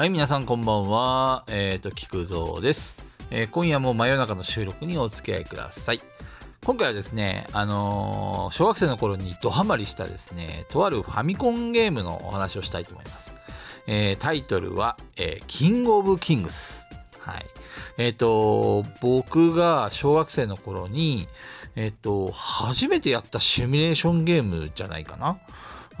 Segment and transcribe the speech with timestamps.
[0.00, 1.44] はい、皆さんこんばんは。
[1.46, 2.96] えっ、と、菊蔵です、
[3.30, 6.00] えー今夜も真夜中の収録にお付き合いください。
[6.64, 13.34] 今回はですね、あのー小学生の頃にドハマりしたですね、とあるファミコンゲームのお話をしたいと思います。
[13.86, 16.86] えタイトルは、えキングオブキングス。
[17.18, 17.44] はい。
[17.98, 21.28] えっ、と、僕が小学生の頃に、
[21.76, 25.36] えっ、と、初めてやったシミュレーションゲームじゃないかな。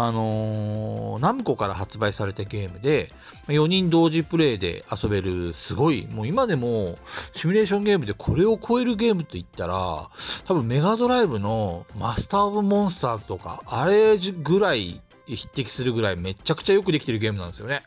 [0.00, 3.10] あのーナムコから発売されたゲームで、
[3.48, 6.96] 4人同時プレイで遊べる、すごい、もう今でも、
[7.34, 10.08] シミュレーションゲームでこれを超えるゲームといったら、
[10.44, 17.82] 多分メガドライブのマスター・オブ・モンスターズとか、あれぐらい匹敵するぐらいめちゃくちゃよくできてるゲームなんですよね。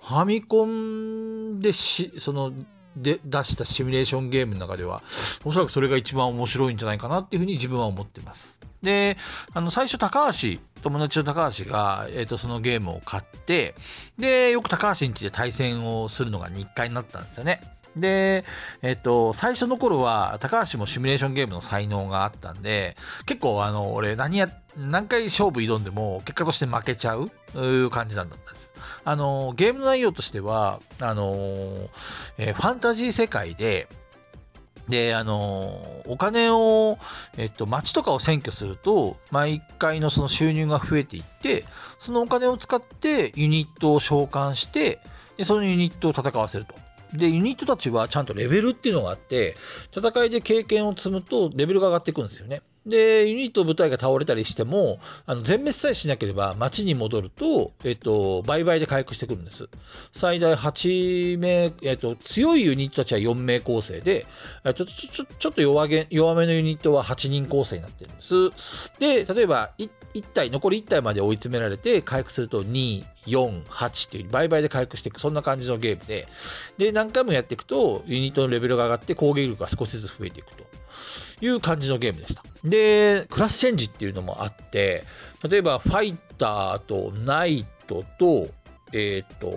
[0.00, 2.52] ファミコンでし、その、
[2.96, 5.02] で出したシミュレーションゲームの中では、
[5.44, 8.58] おそらくそれが一番面白いんじゃないかなっていうふうに自分は思ってます。
[8.82, 9.18] で、
[9.52, 13.74] あの、最初高橋、友達の高橋が、えっ、と、そのゲームを買って、
[14.18, 17.60] で、よく高橋ん家で対戦をするのが日課になったんですよね。
[17.96, 18.44] で、
[18.82, 22.96] えっ、と、最初の頃は、高橋もシミュレーションゲームの才能があったんで、
[23.26, 27.30] 結構、あの、俺、何や、何回勝負挑んでも、結果として負けちゃう、
[27.90, 28.72] 感じなんだったんです。
[29.04, 31.34] あの、ゲーム内容としては、あの、
[32.38, 33.88] えーファンタジー世界で、
[34.90, 36.98] で、あの、お金を、
[37.38, 41.64] えっと、町とかを占拠すると、毎回のその収入が増えていって、
[41.98, 45.00] そのお金を使ってユニットを召喚して、
[45.38, 46.74] で、そのユニットを戦わせると。
[47.16, 49.56] で、ユニットたちはちゃんとレベルっていうのがあって、
[49.96, 52.62] 戦いで経験を積むとレベルが上がっていくんですよね。
[52.86, 59.68] で、ユニット部隊が倒れたりしても、あの、全滅さえしなければ町に戻ると、えっと、倍々で回復してくるんです。
[60.12, 64.26] 最大8名、えっと、強いユニットたちは4名構成で、
[64.64, 68.92] ちょっと、ちょ、ちょっと弱げ、弱めのユニットは8人構成になってるんです。
[68.98, 76.26] で、例えば、い1体、残り1体まで追い詰められて、回復すると2、4、8っていう倍々で回復していく、そんな感じのゲームで、
[76.78, 80.64] で、何回もやっていくと、ユニットのレベルが上がって攻撃力が少しずつ増えていくと
[81.40, 82.42] いう感じのゲームでした。
[82.64, 85.04] で、クラスチェンジっていうのもあって、
[85.48, 88.48] 例えば、ファイターとナイトと、
[88.92, 89.52] えっ、と、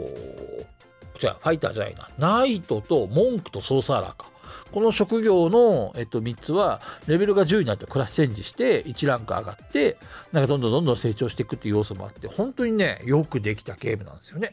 [1.19, 2.09] じゃあ、ファイターじゃないな。
[2.17, 4.33] ナイトとモンクとソーサーラーか。
[4.71, 9.97] この職業の、えっと、3つは、レベルが10になってクラスチェンジして、1ランク上がって、
[10.31, 14.51] なんかどんどんどんどん成長していくっていう要素もあって、本当にね、よくできたゲームなんですよね。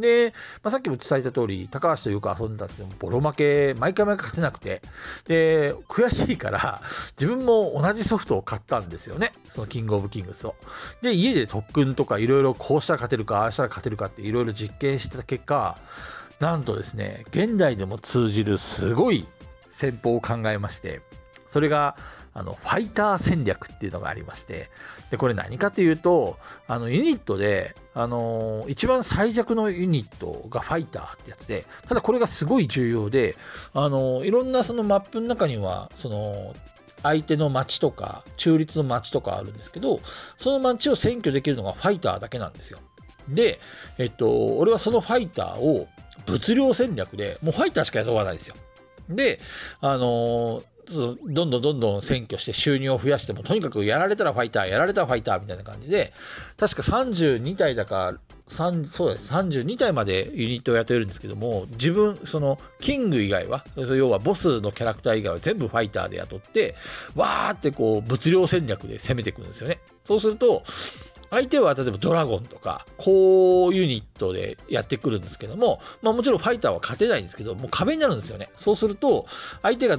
[0.00, 0.32] で、
[0.62, 4.82] まあ、さっきも伝えた通り、高橋とよく遊んでたんですけど、ボロ負け、毎回毎回勝てなくて、
[5.26, 6.80] で、悔しいから、
[7.18, 9.32] 自分も同じソフトを買ったんですよね。
[9.48, 10.54] そのキングオブキングスを。
[11.02, 15.78] で、家で特訓とかいろいろこうしたら勝てるか、ああしたら勝てるかっていろいろ実験してた結果、
[16.40, 19.26] なんとですね、現代でも通じるすごい
[19.72, 21.00] 戦法を考えまして、
[21.48, 21.96] それが、
[22.34, 24.70] あの、ファイター戦略っていうのがありまして、
[25.10, 33.34] で、これ何かというと、あの、ユニットで、あの、一番最弱のユニットがファイターってやつで、ただこれがすごい重要で、
[33.74, 36.54] あの、いろんなそのマップの中には、その、
[37.02, 40.00] 相手の町とか、中立の町とかあるんですけど、
[40.36, 42.78] その町を占拠できるのがファイターだけなんですよ。
[43.28, 43.58] で、
[43.98, 45.88] えっと、俺はそのファイターを
[46.26, 48.56] 物量戦略で、もうファイターしか雇わないですよ。
[49.08, 49.40] で、
[49.80, 56.12] あのそのどんどんどんどん占拠して収入を増やしても、とにかくやられたらファイター、やられたらファイターみたいな感じで、
[56.56, 58.14] 確か32体だか、
[58.48, 66.74] 3そうです、32体までユニットを雇えるんですけども、自分、その、キング以外は、要はボスのキャラクター以外は全部ファイターで雇って、
[67.14, 69.80] わーってこう、物量戦略で攻めていくんですよね。
[70.04, 70.62] そうすると、
[71.30, 78.48] 相手は例えばドラゴンとか高ユニットでやってくるんですけども、まあもちろんファイターは勝てないんですけど、もう壁になるんですよね。
[78.56, 79.26] そうすると、
[79.62, 79.98] 相手が、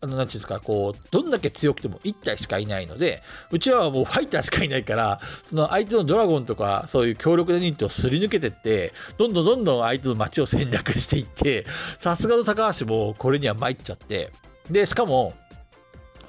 [0.00, 11.66] あの、なんていうんですか、こう、どんだけ強くても1体しかいないので、うちはもうファイターしかいないから、その相手のドラゴンとか、そういう強力なユニットをすり抜けてって、どんどんどんどん相手の街を戦略していって、
[11.98, 14.32] さすがの高橋もこれには参っちゃって、
[14.70, 15.34] で、しかも、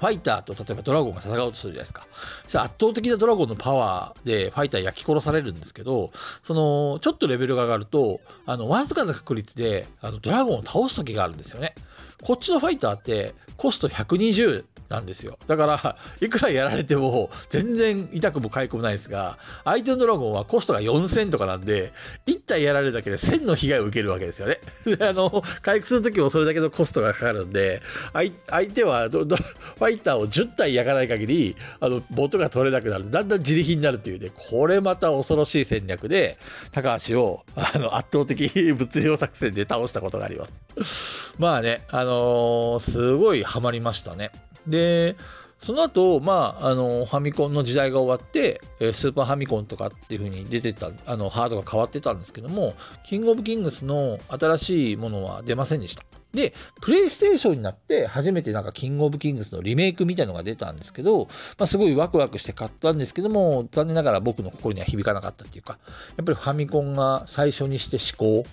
[0.00, 2.06] ファイターと例えばドラゴンが戦おうとするじゃないですか。
[2.46, 6.12] そ圧倒的なドラゴンのパワーでファイター焼き殺されるんですけど、
[6.42, 11.74] その、ちょっとレベルが上がると、あの、わずかな確率で、あの、ドラゴンを倒す時があるんですよね。
[12.22, 15.38] こっちのファイターってコスト120なんですよ。
[15.46, 21.92] だから、 いくらやられても全然痛くも痒くもないですが、相手のドラゴンはコストが4000とかなんで、
[22.26, 24.60] 1体やられるだけで1000の被害を受けるわけですよね。
[25.00, 27.82] あの、回復するときもそれだけのコストがかかるんで、
[28.12, 33.10] 相手はファイターを10体焼かない限り、あの、ボトが取れなくなる。
[33.10, 36.38] だんだん自力になるっていうね、これまた恐ろしい戦略で、
[36.72, 40.46] 高橋を、あの、圧倒的 物量作戦で倒したことがありま
[40.84, 41.34] す。
[41.38, 44.30] まあね、あのーすごいハマりましたね。
[44.68, 45.16] で、
[45.60, 52.74] その後、まあ、あのファミコンの時代が終わってえスーパーファミコンとかっていう風に出てたあのハードが変わってたんですけども
[53.04, 56.04] キングオブキングスの新しいものは出ませんでした。
[56.32, 61.26] で、プレイステーションになって初めてなんかキングオブキングスのリメイクみたいのが出たんですけど、
[61.58, 65.78] まあ、すごいワクワクして買ったんですけども、残念ながら僕の心には響かなかったっていうか、
[66.18, 68.48] やっぱりファミコンが最初にして思考、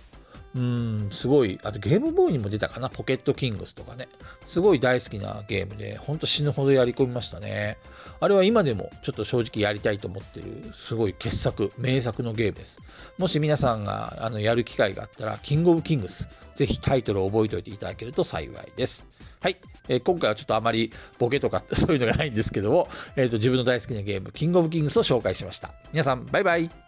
[0.56, 4.07] うん、すごい、あとゲームボーイにも出たかな、ポケットキングスとかね。
[4.46, 7.78] すごい大好きなゲームで、ほんと死ぬほどやり込みましたね。
[8.22, 12.80] あれは今でもちょっと正直やりたいと思ってる、すごい傑作、名作のゲームです。
[13.18, 19.06] もし皆さんがあのやる機会があったら、キングオブキングス、ぜひタイトルを覚えておいていただけると幸いです。
[19.42, 19.57] はい。
[19.90, 22.88] えー、今回はちょっとあまりボケとか そういうのがないんですけども、
[23.18, 25.74] えーと、自分の大好きなゲーム、キングオブキングスを紹介しました。
[25.92, 26.84] 皆さん、バイバイ。